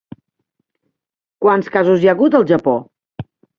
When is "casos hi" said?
1.77-2.11